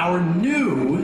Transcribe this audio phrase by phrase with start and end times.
[0.00, 0.96] our new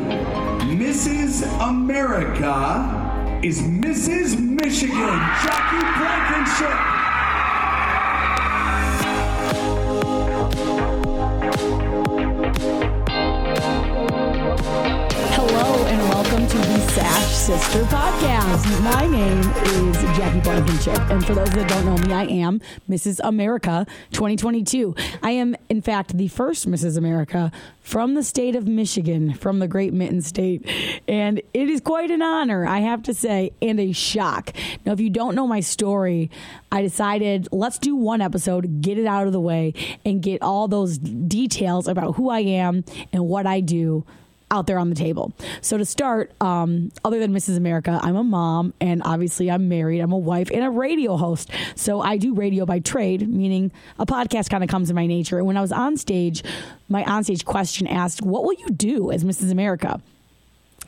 [0.72, 1.44] Mrs.
[1.60, 4.40] America is Mrs.
[4.40, 6.95] Michigan, Jackie Blankenship.
[16.96, 18.82] Sash Sister Podcast.
[18.82, 22.58] My name is Jackie Blankenship, and for those that don't know me, I am
[22.88, 23.20] Mrs.
[23.22, 24.94] America 2022.
[25.22, 26.96] I am, in fact, the first Mrs.
[26.96, 30.66] America from the state of Michigan, from the great Mitten State,
[31.06, 34.54] and it is quite an honor, I have to say, and a shock.
[34.86, 36.30] Now, if you don't know my story,
[36.72, 39.74] I decided let's do one episode, get it out of the way,
[40.06, 44.06] and get all those details about who I am and what I do
[44.50, 45.32] out there on the table.
[45.60, 47.56] So to start, um, other than Mrs.
[47.56, 50.00] America, I'm a mom and obviously I'm married.
[50.00, 51.50] I'm a wife and a radio host.
[51.74, 55.38] So I do radio by trade, meaning a podcast kind of comes in my nature.
[55.38, 56.44] And when I was on stage,
[56.88, 59.50] my onstage question asked, "What will you do as Mrs.
[59.50, 60.00] America?"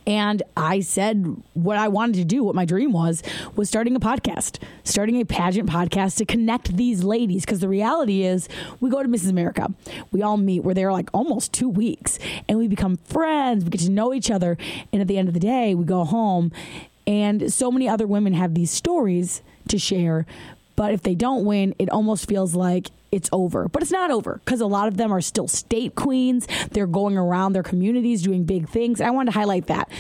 [0.08, 3.22] And I said what I wanted to do, what my dream was,
[3.56, 7.44] was starting a podcast, starting a pageant podcast to connect these ladies.
[7.44, 8.48] Because the reality is,
[8.80, 9.28] we go to Mrs.
[9.28, 9.70] America,
[10.10, 12.18] we all meet, we're there like almost two weeks,
[12.48, 14.56] and we become friends, we get to know each other.
[14.94, 16.52] And at the end of the day, we go home,
[17.06, 20.24] and so many other women have these stories to share.
[20.74, 23.68] But if they don't win, it almost feels like it's over.
[23.68, 26.46] But it's not over because a lot of them are still state queens.
[26.70, 29.00] They're going around their communities doing big things.
[29.00, 29.90] I wanted to highlight that.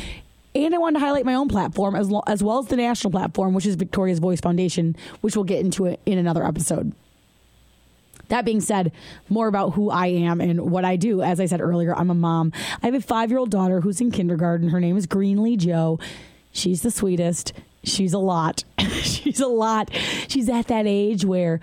[0.54, 3.10] And I wanted to highlight my own platform as, lo- as well as the national
[3.10, 6.92] platform, which is Victoria's Voice Foundation, which we'll get into it in another episode.
[8.28, 8.92] That being said,
[9.28, 11.22] more about who I am and what I do.
[11.22, 12.52] As I said earlier, I'm a mom.
[12.82, 14.68] I have a five year old daughter who's in kindergarten.
[14.68, 15.98] Her name is Greenlee Joe.
[16.52, 17.52] She's the sweetest.
[17.84, 18.64] She's a lot.
[19.02, 19.90] She's a lot.
[20.28, 21.60] She's at that age where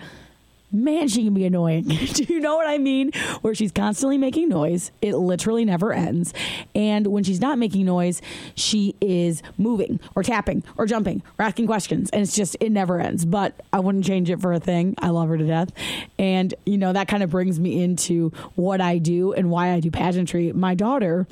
[0.84, 1.84] man, she can be annoying.
[2.12, 3.12] Do you know what I mean?
[3.42, 4.90] Where she's constantly making noise.
[5.02, 6.32] It literally never ends.
[6.74, 8.22] And when she's not making noise,
[8.54, 12.10] she is moving or tapping or jumping or asking questions.
[12.10, 13.24] And it's just, it never ends.
[13.24, 14.94] But I wouldn't change it for a thing.
[14.98, 15.70] I love her to death.
[16.18, 19.80] And, you know, that kind of brings me into what I do and why I
[19.80, 20.52] do pageantry.
[20.52, 21.26] My daughter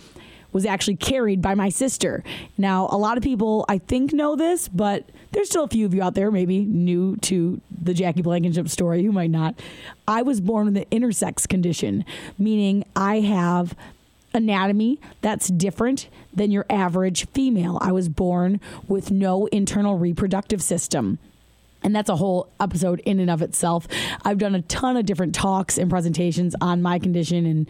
[0.55, 2.25] was actually carried by my sister.
[2.57, 5.93] Now, a lot of people, I think, know this, but there's still a few of
[5.93, 9.61] you out there maybe new to the Jackie Blankenship story who might not.
[10.07, 12.05] I was born with an intersex condition,
[12.39, 13.75] meaning I have
[14.33, 17.79] anatomy that's different than your average female.
[17.81, 21.19] I was born with no internal reproductive system.
[21.83, 23.87] And that's a whole episode in and of itself.
[24.25, 27.69] I've done a ton of different talks and presentations on my condition and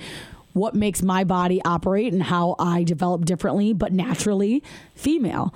[0.54, 4.62] what makes my body operate and how I develop differently, but naturally
[4.94, 5.52] female.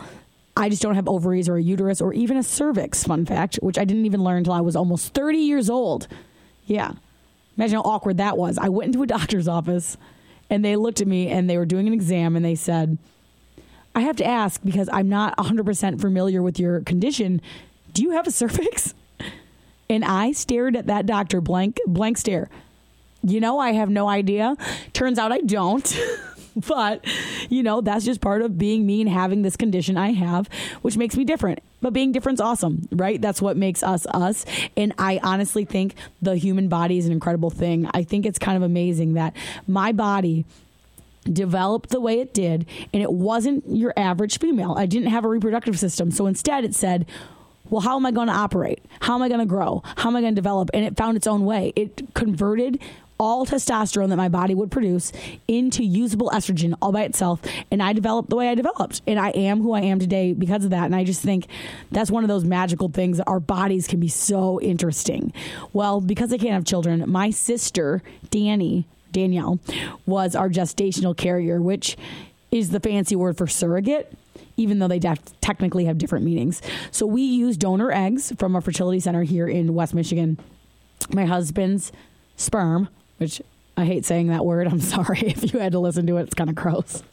[0.57, 3.79] I just don't have ovaries or a uterus or even a cervix, fun fact, which
[3.79, 6.09] I didn't even learn until I was almost 30 years old.
[6.67, 6.93] Yeah.
[7.57, 8.59] Imagine how awkward that was.
[8.59, 9.97] I went into a doctor's office
[10.51, 12.99] and they looked at me and they were doing an exam and they said,
[13.95, 17.41] I have to ask because I'm not 100% familiar with your condition.
[17.93, 18.95] Do you have a cervix?
[19.89, 22.51] And I stared at that doctor blank blank stare
[23.23, 24.57] you know, I have no idea.
[24.93, 25.99] Turns out I don't.
[26.67, 27.05] but,
[27.49, 30.49] you know, that's just part of being me and having this condition I have,
[30.83, 31.61] which makes me different.
[31.81, 33.21] But being different's awesome, right?
[33.21, 34.45] That's what makes us us.
[34.77, 37.89] And I honestly think the human body is an incredible thing.
[37.95, 39.35] I think it's kind of amazing that
[39.67, 40.45] my body
[41.33, 44.75] developed the way it did and it wasn't your average female.
[44.79, 46.11] I didn't have a reproductive system.
[46.11, 47.07] So instead it said,
[47.71, 48.83] well, how am I going to operate?
[49.01, 49.83] How am I going to grow?
[49.97, 50.71] How am I going to develop?
[50.73, 51.73] And it found its own way.
[51.77, 52.81] It converted
[53.19, 55.13] all testosterone that my body would produce
[55.47, 57.41] into usable estrogen all by itself.
[57.71, 59.03] And I developed the way I developed.
[59.07, 60.85] And I am who I am today because of that.
[60.85, 61.47] And I just think
[61.91, 65.33] that's one of those magical things our bodies can be so interesting.
[65.73, 69.59] Well, because I can't have children, my sister, Danny, Danielle,
[70.07, 71.97] was our gestational carrier, which
[72.51, 74.13] is the fancy word for surrogate
[74.57, 76.61] even though they def- technically have different meanings.
[76.91, 80.37] So we use donor eggs from a fertility center here in West Michigan.
[81.13, 81.93] My husband's
[82.37, 83.43] sperm which
[83.79, 84.67] I hate saying that word.
[84.71, 86.23] I'm sorry if you had to listen to it.
[86.23, 87.03] It's kind of gross.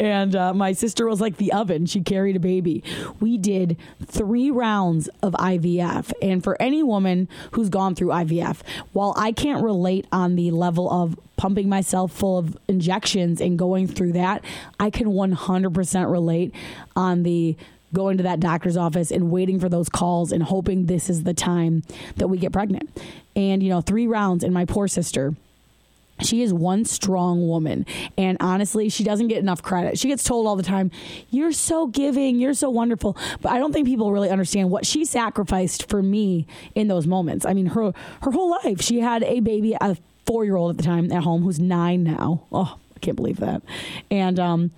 [0.00, 1.86] And uh, my sister was like the oven.
[1.86, 2.82] She carried a baby.
[3.20, 6.12] We did three rounds of IVF.
[6.20, 8.58] And for any woman who's gone through IVF,
[8.92, 13.86] while I can't relate on the level of pumping myself full of injections and going
[13.86, 14.44] through that,
[14.80, 16.52] I can 100% relate
[16.96, 17.56] on the
[17.92, 21.34] going to that doctor's office and waiting for those calls and hoping this is the
[21.34, 21.84] time
[22.16, 22.90] that we get pregnant.
[23.36, 25.34] And, you know, three rounds, and my poor sister,
[26.20, 27.86] she is one strong woman.
[28.16, 29.98] And honestly, she doesn't get enough credit.
[29.98, 30.90] She gets told all the time,
[31.30, 33.16] You're so giving, you're so wonderful.
[33.40, 37.44] But I don't think people really understand what she sacrificed for me in those moments.
[37.44, 37.92] I mean, her
[38.22, 39.96] her whole life, she had a baby, a
[40.26, 42.44] four year old at the time at home who's nine now.
[42.52, 43.62] Oh, can't believe that.
[44.10, 44.70] And um,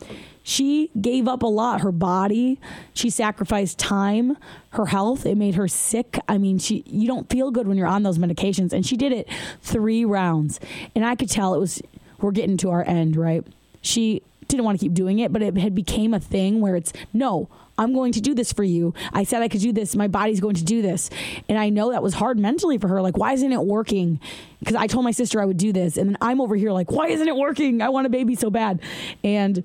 [0.43, 1.81] she gave up a lot.
[1.81, 2.61] Her body,
[2.93, 4.37] she sacrificed time,
[4.71, 5.27] her health.
[5.27, 6.19] It made her sick.
[6.29, 8.73] I mean, she you don't feel good when you're on those medications.
[8.73, 9.29] And she did it
[9.63, 10.61] three rounds,
[10.95, 11.83] and I could tell it was
[12.21, 13.47] we're getting to our end, right?
[13.81, 16.93] She didn't want to keep doing it, but it had became a thing where it's
[17.13, 18.95] no, I'm going to do this for you.
[19.13, 19.95] I said I could do this.
[19.95, 21.11] My body's going to do this.
[21.49, 23.03] And I know that was hard mentally for her.
[23.03, 24.21] Like, why isn't it working?
[24.61, 25.97] Because I told my sister I would do this.
[25.97, 27.83] And then I'm over here like, why isn't it working?
[27.83, 28.81] I want a baby so bad.
[29.23, 29.65] And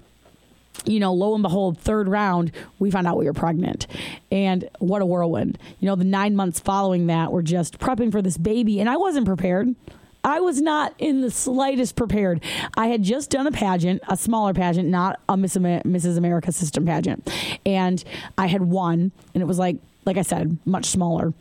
[0.85, 3.87] you know, lo and behold, third round, we found out we were pregnant.
[4.31, 5.57] And what a whirlwind.
[5.79, 8.79] You know, the nine months following that, we're just prepping for this baby.
[8.79, 9.75] And I wasn't prepared.
[10.23, 12.43] I was not in the slightest prepared.
[12.77, 16.17] I had just done a pageant, a smaller pageant, not a Miss Mrs.
[16.17, 17.29] America system pageant.
[17.65, 18.03] And
[18.37, 21.33] I had won, and it was like, like I said, much smaller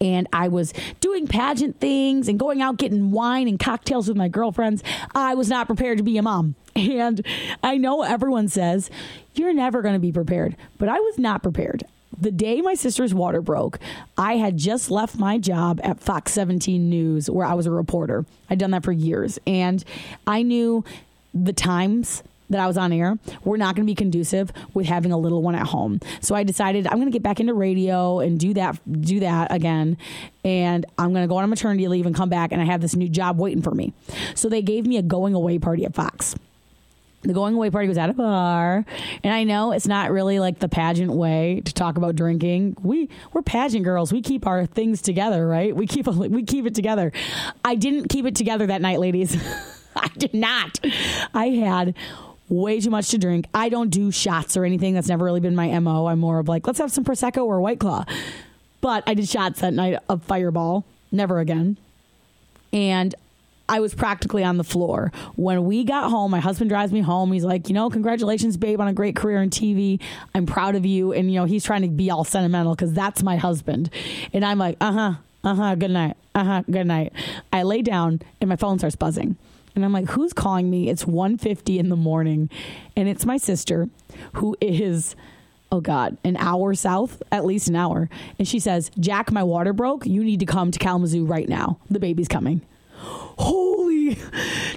[0.00, 4.28] and I was doing pageant things and going out getting wine and cocktails with my
[4.28, 4.82] girlfriends.
[5.14, 6.54] I was not prepared to be a mom.
[6.76, 7.26] And
[7.62, 8.90] I know everyone says
[9.34, 11.84] you're never going to be prepared, but I was not prepared.
[12.20, 13.78] The day my sister's water broke,
[14.18, 18.26] I had just left my job at Fox 17 News where I was a reporter.
[18.50, 19.82] I'd done that for years and
[20.26, 20.84] I knew
[21.32, 25.12] the times that I was on air were not going to be conducive with having
[25.12, 26.00] a little one at home.
[26.20, 29.50] So I decided I'm going to get back into radio and do that do that
[29.52, 29.96] again
[30.44, 32.96] and I'm going to go on maternity leave and come back and I have this
[32.96, 33.94] new job waiting for me.
[34.34, 36.34] So they gave me a going away party at Fox
[37.22, 38.84] the going away party was at a bar
[39.22, 43.08] and i know it's not really like the pageant way to talk about drinking we
[43.32, 47.12] we're pageant girls we keep our things together right we keep we keep it together
[47.64, 49.36] i didn't keep it together that night ladies
[49.96, 50.80] i did not
[51.34, 51.94] i had
[52.50, 53.46] way too much to drink.
[53.54, 54.94] I don't do shots or anything.
[54.94, 56.06] That's never really been my MO.
[56.06, 58.04] I'm more of like, let's have some Prosecco or White Claw.
[58.80, 60.84] But I did shots that night of Fireball.
[61.12, 61.78] Never again.
[62.72, 63.14] And
[63.70, 65.12] I was practically on the floor.
[65.36, 67.30] When we got home, my husband drives me home.
[67.30, 70.00] He's like, you know, congratulations, babe, on a great career in TV.
[70.34, 71.12] I'm proud of you.
[71.12, 73.88] And, you know, he's trying to be all sentimental because that's my husband.
[74.32, 75.14] And I'm like, uh huh,
[75.44, 77.12] uh huh, good night, uh huh, good night.
[77.52, 79.36] I lay down and my phone starts buzzing.
[79.76, 80.88] And I'm like, who's calling me?
[80.88, 82.50] It's 1.50 in the morning.
[82.96, 83.88] And it's my sister
[84.32, 85.14] who is,
[85.70, 88.10] oh God, an hour south, at least an hour.
[88.36, 90.06] And she says, Jack, my water broke.
[90.06, 91.78] You need to come to Kalamazoo right now.
[91.88, 92.62] The baby's coming.
[93.00, 94.18] Holy,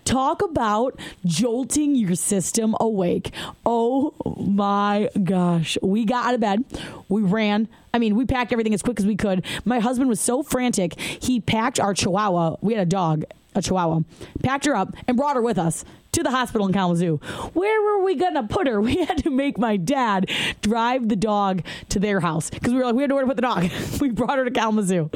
[0.05, 3.31] talk about jolting your system awake.
[3.65, 5.77] Oh my gosh.
[5.81, 6.63] We got out of bed.
[7.09, 7.67] We ran.
[7.93, 9.45] I mean, we packed everything as quick as we could.
[9.65, 10.99] My husband was so frantic.
[10.99, 12.57] He packed our chihuahua.
[12.61, 13.25] We had a dog
[13.55, 14.01] a chihuahua,
[14.41, 17.17] packed her up, and brought her with us to the hospital in Kalamazoo.
[17.53, 18.81] Where were we to put her?
[18.83, 20.29] We had to make my dad
[20.61, 23.37] drive the dog to their house because we were like, we had nowhere to put
[23.37, 23.69] the dog.
[24.01, 25.09] we brought her to Kalamazoo.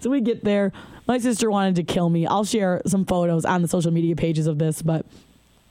[0.00, 0.72] So we get there.
[1.06, 2.26] My sister wanted to kill me.
[2.26, 5.04] I'll share some photos on the social media pages of this, but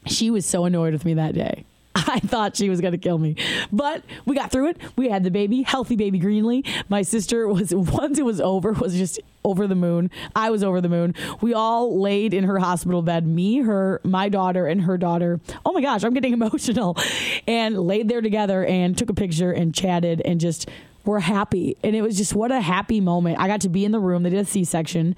[0.06, 1.66] she was so annoyed with me that day.
[1.96, 3.36] I thought she was going to kill me.
[3.72, 4.78] But we got through it.
[4.96, 6.68] We had the baby, healthy baby Greenlee.
[6.90, 10.10] My sister was, once it was over, was just over the moon.
[10.36, 11.14] I was over the moon.
[11.42, 15.40] We all laid in her hospital bed, me, her, my daughter, and her daughter.
[15.66, 16.98] Oh my gosh, I'm getting emotional.
[17.48, 20.70] And laid there together and took a picture and chatted and just
[21.06, 21.78] were happy.
[21.84, 23.40] And it was just what a happy moment.
[23.40, 24.24] I got to be in the room.
[24.24, 25.16] They did a C section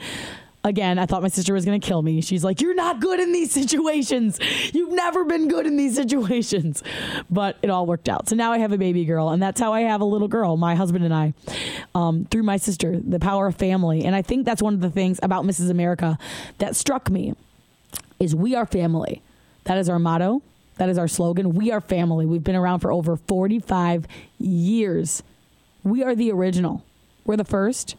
[0.66, 2.20] again, I thought my sister was going to kill me.
[2.22, 4.40] She's like, You're not good in these situations.
[4.74, 6.84] You've never been good in these situations.
[7.30, 8.28] But it all worked out.
[8.28, 10.57] So now I have a baby girl, and that's how I have a little girl,
[10.57, 11.33] my husband and I,
[11.94, 14.04] um, through my sister, the power of family.
[14.04, 15.69] And I think that's one of the things about Mrs.
[15.69, 16.18] America
[16.57, 17.36] that struck me
[18.19, 19.21] is we are family.
[19.66, 20.42] That is our motto.
[20.78, 21.54] That is our slogan.
[21.54, 22.26] We are family.
[22.26, 24.07] We've been around for over 45
[24.40, 25.24] years.
[25.85, 26.83] We are the original.
[27.25, 27.95] We're the first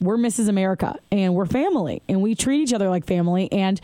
[0.00, 0.48] we're Mrs.
[0.48, 3.52] America and we're family and we treat each other like family.
[3.52, 3.80] And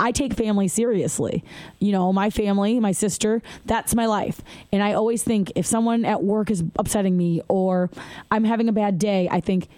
[0.00, 1.44] I take family seriously.
[1.78, 4.40] You know, my family, my sister, that's my life.
[4.72, 7.90] And I always think if someone at work is upsetting me or
[8.30, 9.68] I'm having a bad day, I think,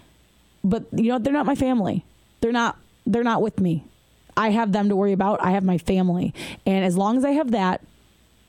[0.63, 2.05] but you know, they're not my family.
[2.39, 3.83] They're not, they're not with me.
[4.37, 5.43] I have them to worry about.
[5.43, 6.33] I have my family.
[6.65, 7.81] And as long as I have that,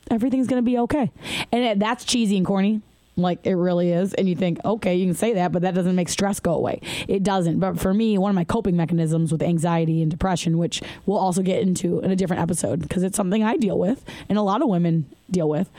[0.09, 1.11] everything's going to be okay.
[1.51, 2.81] And that's cheesy and corny
[3.15, 4.13] like it really is.
[4.13, 6.81] And you think okay you can say that but that doesn't make stress go away.
[7.07, 7.59] It doesn't.
[7.59, 11.41] But for me one of my coping mechanisms with anxiety and depression which we'll also
[11.41, 14.61] get into in a different episode because it's something i deal with and a lot
[14.61, 15.69] of women deal with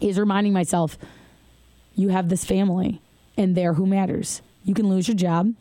[0.00, 0.96] is reminding myself
[1.94, 3.00] you have this family
[3.36, 4.42] and they're who matters.
[4.64, 5.54] You can lose your job.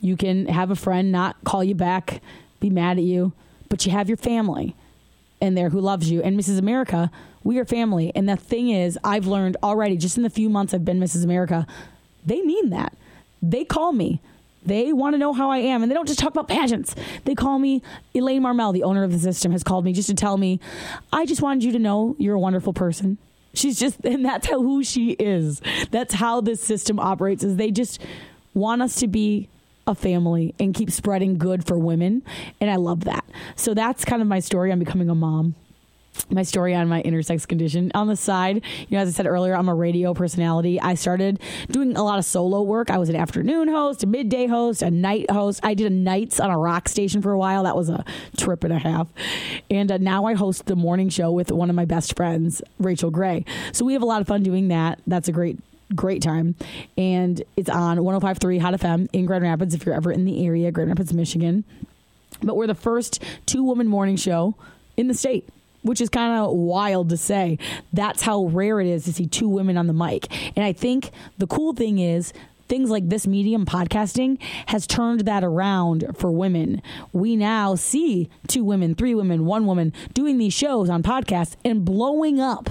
[0.00, 2.22] You can have a friend not call you back
[2.60, 3.32] be mad at you
[3.68, 4.74] but you have your family
[5.40, 6.22] and there who loves you.
[6.22, 7.10] And mrs america
[7.46, 8.12] we are family.
[8.14, 11.24] And the thing is, I've learned already, just in the few months I've been Mrs.
[11.24, 11.66] America,
[12.24, 12.92] they mean that.
[13.40, 14.20] They call me.
[14.64, 15.82] They want to know how I am.
[15.82, 16.96] And they don't just talk about pageants.
[17.24, 17.82] They call me,
[18.14, 20.58] Elaine Marmel, the owner of the system, has called me just to tell me,
[21.12, 23.16] I just wanted you to know you're a wonderful person.
[23.54, 25.62] She's just, and that's how who she is.
[25.92, 27.44] That's how this system operates.
[27.44, 28.02] Is they just
[28.54, 29.48] want us to be
[29.86, 32.22] a family and keep spreading good for women,
[32.60, 33.24] and I love that.
[33.54, 35.54] So that's kind of my story on becoming a mom
[36.30, 37.90] my story on my intersex condition.
[37.94, 40.80] On the side, you know, as I said earlier, I'm a radio personality.
[40.80, 42.90] I started doing a lot of solo work.
[42.90, 45.60] I was an afternoon host, a midday host, a night host.
[45.62, 47.64] I did a nights on a rock station for a while.
[47.64, 48.04] That was a
[48.36, 49.08] trip and a half.
[49.70, 53.10] And uh, now I host the morning show with one of my best friends, Rachel
[53.10, 53.44] Gray.
[53.72, 55.00] So we have a lot of fun doing that.
[55.06, 55.58] That's a great
[55.94, 56.56] great time.
[56.98, 60.72] And it's on 1053 Hot FM in Grand Rapids if you're ever in the area,
[60.72, 61.62] Grand Rapids, Michigan.
[62.42, 64.56] But we're the first two woman morning show
[64.96, 65.48] in the state
[65.86, 67.58] which is kind of wild to say.
[67.92, 70.26] That's how rare it is to see two women on the mic.
[70.56, 72.32] And I think the cool thing is
[72.68, 76.82] things like this medium podcasting has turned that around for women.
[77.12, 81.84] We now see two women, three women, one woman doing these shows on podcasts and
[81.84, 82.70] blowing up.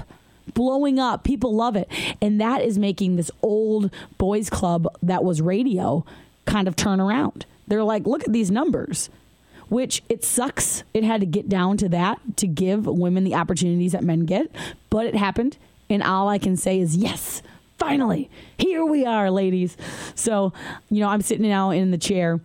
[0.54, 1.24] Blowing up.
[1.24, 1.90] People love it.
[2.22, 6.06] And that is making this old boys club that was radio
[6.46, 7.46] kind of turn around.
[7.68, 9.10] They're like, look at these numbers
[9.70, 10.84] which it sucks.
[10.94, 14.52] It had to get down to that to give women the opportunities that men get,
[14.90, 15.58] but it happened.
[15.90, 17.42] And all I can say is, yes,
[17.78, 19.78] finally, here we are, ladies.
[20.16, 20.54] So,
[20.90, 22.40] you know, I'm sitting now in the chair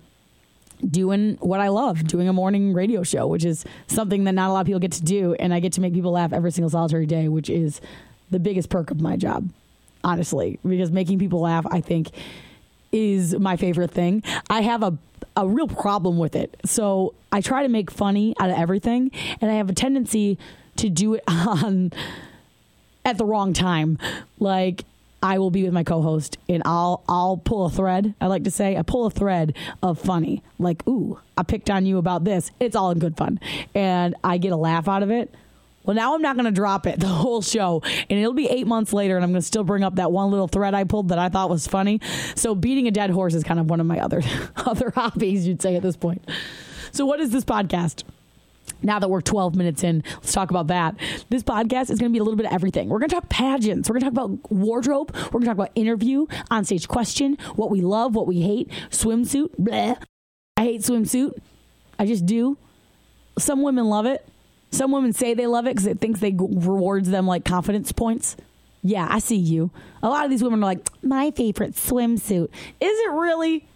[0.89, 4.53] doing what I love, doing a morning radio show, which is something that not a
[4.53, 5.35] lot of people get to do.
[5.35, 7.81] And I get to make people laugh every single solitary day, which is
[8.31, 9.50] the biggest perk of my job,
[10.05, 12.11] honestly, because making people laugh, I think,
[12.92, 14.23] is my favorite thing.
[14.49, 14.99] I have a
[15.37, 16.56] a real problem with it.
[16.64, 20.38] So I try to make funny out of everything, and I have a tendency
[20.76, 21.92] to do it on
[23.04, 23.99] at the wrong time.
[24.38, 24.85] Like
[25.23, 28.14] I will be with my co-host and I'll I'll pull a thread.
[28.20, 30.42] I like to say I pull a thread of funny.
[30.59, 32.50] Like, ooh, I picked on you about this.
[32.59, 33.38] It's all in good fun.
[33.75, 35.32] And I get a laugh out of it.
[35.85, 38.67] Well, now I'm not going to drop it the whole show, and it'll be eight
[38.67, 41.09] months later, and I'm going to still bring up that one little thread I pulled
[41.09, 42.01] that I thought was funny.
[42.35, 44.23] So, beating a dead horse is kind of one of my other
[44.57, 46.29] other hobbies, you'd say at this point.
[46.93, 48.05] So, what is this podcast?
[48.83, 50.95] now that we're 12 minutes in, let's talk about that.
[51.29, 52.89] This podcast is going to be a little bit of everything.
[52.89, 53.89] We're going to talk pageants.
[53.89, 55.11] We're going to talk about wardrobe.
[55.15, 58.71] We're going to talk about interview, on stage question, what we love, what we hate,
[58.91, 59.51] swimsuit.
[59.61, 60.01] Bleh.
[60.57, 61.33] I hate swimsuit.
[61.99, 62.57] I just do.
[63.39, 64.27] Some women love it.
[64.71, 68.37] Some women say they love it because it thinks they rewards them like confidence points.
[68.83, 69.71] Yeah, I see you.
[70.03, 72.49] A lot of these women are like, my favorite swimsuit.
[72.81, 73.67] Is it really?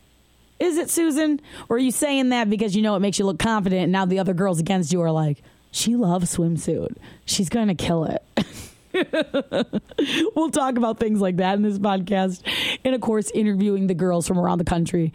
[0.61, 1.41] Is it, Susan?
[1.69, 4.07] Or are you saying that because you know it makes you look confident and now
[4.07, 6.97] the other girls against you are like, she loves swimsuit.
[7.27, 8.23] She's going to kill it.
[10.37, 12.43] we'll talk about things like that in this podcast.
[12.85, 15.13] And of course, interviewing the girls from around the country,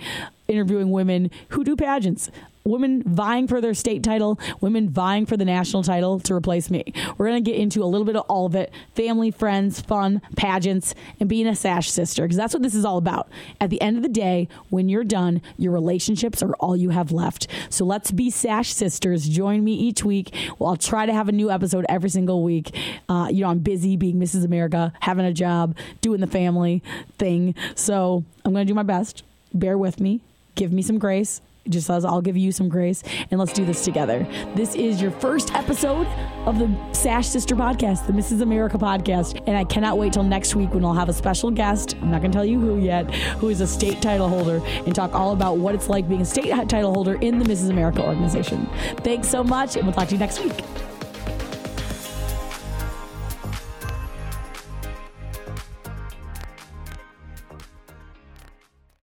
[0.49, 2.29] interviewing women who do pageants
[2.69, 6.83] women vying for their state title, women vying for the national title to replace me.
[7.17, 10.21] We're going to get into a little bit of all of it family, friends, fun,
[10.35, 13.29] pageants, and being a Sash sister, because that's what this is all about.
[13.59, 17.11] At the end of the day, when you're done, your relationships are all you have
[17.11, 17.47] left.
[17.69, 19.27] So let's be Sash sisters.
[19.27, 20.33] Join me each week.
[20.57, 22.75] Well, I'll try to have a new episode every single week.
[23.07, 24.45] Uh, you know, I'm busy being Mrs.
[24.45, 26.83] America, having a job, doing the family
[27.17, 27.55] thing.
[27.75, 29.23] So I'm going to do my best.
[29.53, 30.21] Bear with me.
[30.55, 33.83] Give me some grace just says, I'll give you some grace and let's do this
[33.83, 34.27] together.
[34.55, 36.07] This is your first episode
[36.45, 38.41] of the Sash Sister podcast, the Mrs.
[38.41, 39.41] America podcast.
[39.47, 41.95] And I cannot wait till next week when I'll have a special guest.
[42.01, 44.95] I'm not going to tell you who yet, who is a state title holder and
[44.95, 47.69] talk all about what it's like being a state title holder in the Mrs.
[47.69, 48.67] America organization.
[48.97, 50.63] Thanks so much, and we'll talk to you next week.